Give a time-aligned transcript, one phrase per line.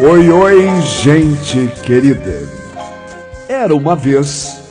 [0.00, 2.48] Oi, oi, gente querida.
[3.48, 4.62] Era uma vez,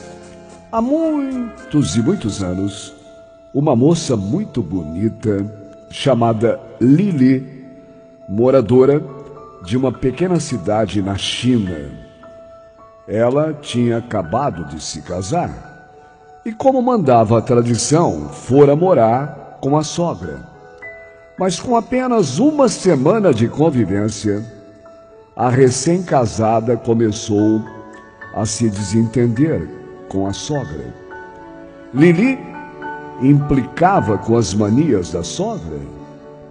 [0.71, 2.95] há muitos e muitos anos,
[3.53, 5.45] uma moça muito bonita
[5.89, 7.45] chamada Lili,
[8.29, 9.03] moradora
[9.65, 11.75] de uma pequena cidade na China.
[13.05, 15.91] Ela tinha acabado de se casar
[16.45, 20.39] e, como mandava a tradição, fora morar com a sogra.
[21.37, 24.55] Mas com apenas uma semana de convivência,
[25.37, 27.61] a recém-casada começou
[28.33, 29.69] a se desentender
[30.09, 30.95] com a sogra.
[31.93, 32.39] Lili
[33.21, 35.79] implicava com as manias da sogra,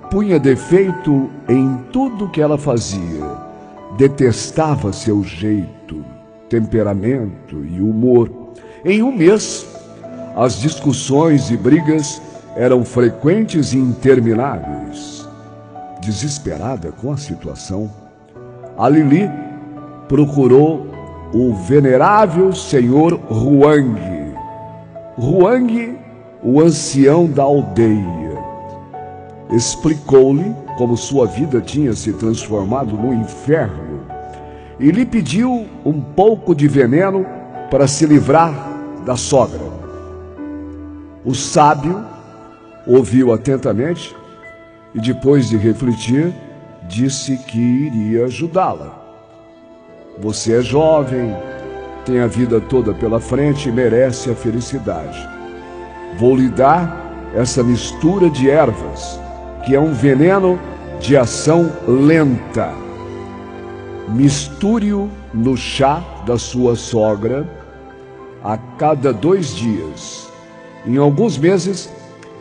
[0.09, 3.25] punha defeito em tudo que ela fazia,
[3.99, 6.05] detestava seu jeito,
[6.49, 8.31] temperamento e humor.
[8.85, 9.67] Em um mês,
[10.37, 12.23] as discussões e brigas
[12.55, 15.27] eram frequentes e intermináveis.
[16.01, 17.91] Desesperada com a situação,
[18.79, 19.31] a Lili
[20.09, 20.87] procurou
[21.33, 23.99] o venerável senhor Huang.
[25.19, 25.99] Huang,
[26.43, 28.39] o ancião da aldeia,
[29.51, 34.01] explicou-lhe como sua vida tinha se transformado no inferno
[34.79, 37.25] e lhe pediu um pouco de veneno
[37.71, 38.53] para se livrar
[39.07, 39.61] da sogra.
[41.25, 42.05] O sábio
[42.87, 44.15] ouviu atentamente
[44.95, 46.33] e, depois de refletir,
[46.89, 49.05] disse que iria ajudá-la.
[50.19, 51.37] Você é jovem,
[52.05, 55.29] tem a vida toda pela frente e merece a felicidade.
[56.19, 59.21] Vou lhe dar essa mistura de ervas,
[59.65, 60.59] que é um veneno
[61.01, 62.73] de ação lenta.
[64.09, 67.47] Misture-o no chá da sua sogra
[68.43, 70.31] a cada dois dias.
[70.87, 71.93] Em alguns meses,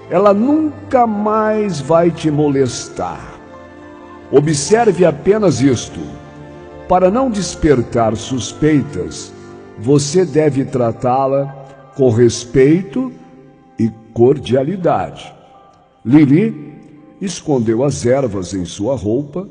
[0.10, 3.35] ela nunca mais vai te molestar.
[4.38, 6.02] Observe apenas isto.
[6.90, 9.32] Para não despertar suspeitas,
[9.80, 11.46] você deve tratá-la
[11.96, 13.14] com respeito
[13.80, 15.34] e cordialidade.
[16.04, 16.74] Lili
[17.22, 19.48] escondeu as ervas em sua roupa,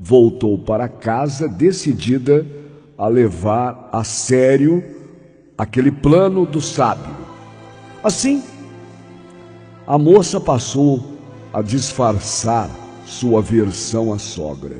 [0.00, 2.46] voltou para casa decidida
[2.96, 4.82] a levar a sério
[5.58, 7.14] aquele plano do sábio.
[8.02, 8.42] Assim,
[9.86, 11.04] a moça passou
[11.52, 12.70] a disfarçar
[13.04, 14.78] sua aversão à sogra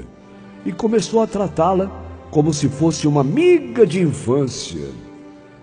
[0.64, 1.90] e começou a tratá-la
[2.30, 4.88] como se fosse uma amiga de infância.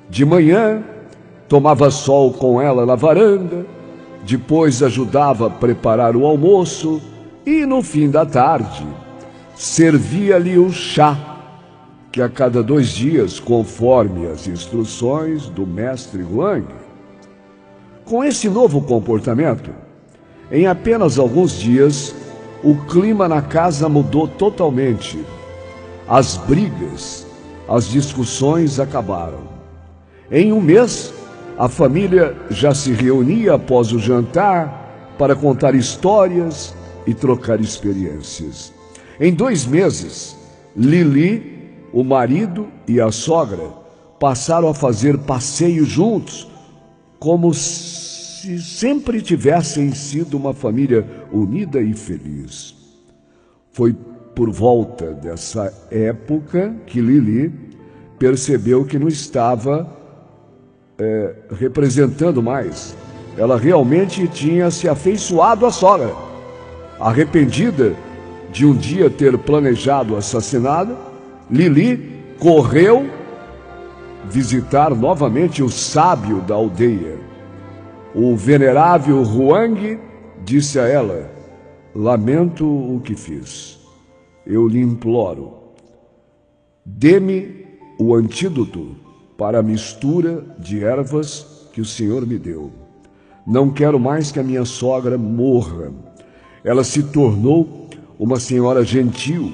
[0.09, 0.83] De manhã,
[1.47, 3.65] tomava sol com ela na varanda,
[4.23, 7.01] depois ajudava a preparar o almoço
[7.45, 8.85] e, no fim da tarde,
[9.55, 11.17] servia-lhe o chá,
[12.11, 16.67] que a cada dois dias, conforme as instruções do mestre Wang.
[18.05, 19.71] Com esse novo comportamento,
[20.51, 22.13] em apenas alguns dias,
[22.63, 25.23] o clima na casa mudou totalmente.
[26.07, 27.25] As brigas,
[27.67, 29.49] as discussões acabaram.
[30.29, 31.13] Em um mês,
[31.57, 36.73] a família já se reunia após o jantar para contar histórias
[37.05, 38.73] e trocar experiências.
[39.19, 40.35] Em dois meses,
[40.75, 43.69] Lili, o marido e a sogra
[44.19, 46.47] passaram a fazer passeios juntos,
[47.19, 47.53] como
[48.41, 52.75] se se sempre tivessem sido uma família unida e feliz.
[53.71, 53.95] Foi
[54.33, 57.53] por volta dessa época que Lili
[58.17, 59.95] percebeu que não estava
[60.97, 62.95] é, representando mais.
[63.37, 66.11] Ela realmente tinha se afeiçoado à sogra.
[66.99, 67.93] Arrependida
[68.51, 70.97] de um dia ter planejado assassinado,
[71.49, 73.07] Lili correu
[74.27, 77.30] visitar novamente o sábio da aldeia
[78.13, 79.99] o venerável Huang
[80.43, 81.31] disse a ela:
[81.93, 83.79] Lamento o que fiz.
[84.45, 85.53] Eu lhe imploro,
[86.85, 87.65] dê-me
[87.99, 88.95] o antídoto
[89.37, 92.71] para a mistura de ervas que o Senhor me deu.
[93.45, 95.91] Não quero mais que a minha sogra morra.
[96.63, 97.87] Ela se tornou
[98.19, 99.51] uma senhora gentil,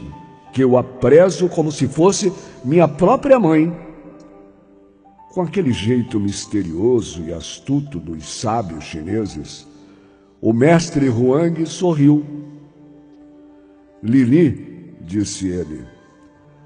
[0.51, 2.33] que eu aprezo como se fosse
[2.63, 3.74] minha própria mãe.
[5.38, 9.68] Com aquele jeito misterioso e astuto dos sábios chineses,
[10.42, 12.25] o mestre Huang sorriu.
[14.01, 15.86] Lili, disse ele,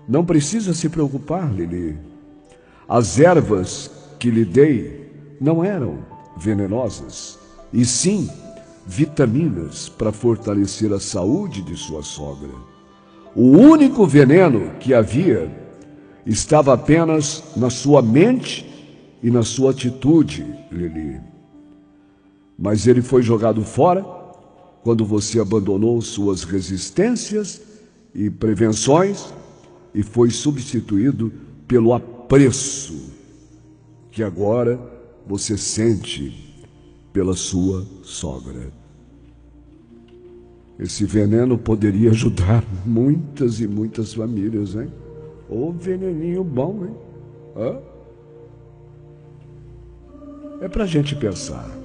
[0.07, 1.97] não precisa se preocupar, Lili.
[2.87, 5.97] As ervas que lhe dei não eram
[6.37, 7.37] venenosas,
[7.73, 8.29] e sim
[8.87, 12.53] vitaminas para fortalecer a saúde de sua sogra.
[13.35, 15.60] O único veneno que havia
[16.25, 18.65] estava apenas na sua mente
[19.23, 21.19] e na sua atitude, Lili.
[22.57, 24.05] Mas ele foi jogado fora
[24.83, 27.61] quando você abandonou suas resistências
[28.13, 29.33] e prevenções
[29.93, 31.31] e foi substituído
[31.67, 33.11] pelo apreço
[34.11, 34.79] que agora
[35.25, 36.53] você sente
[37.13, 38.71] pela sua sogra.
[40.79, 44.91] Esse veneno poderia ajudar muitas e muitas famílias, hein?
[45.51, 46.95] Ô veneninho bom, hein?
[47.57, 47.77] Hã?
[50.61, 51.80] É para a gente pensar.